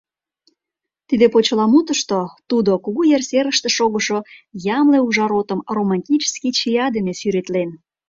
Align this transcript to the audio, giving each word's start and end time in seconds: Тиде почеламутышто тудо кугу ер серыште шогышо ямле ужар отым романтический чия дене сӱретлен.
Тиде 1.07 1.25
почеламутышто 1.33 2.19
тудо 2.49 2.71
кугу 2.83 3.01
ер 3.15 3.21
серыште 3.29 3.69
шогышо 3.77 4.19
ямле 4.77 4.99
ужар 5.07 5.31
отым 5.39 5.59
романтический 5.75 6.51
чия 6.57 6.85
дене 6.95 7.13
сӱретлен. 7.19 7.69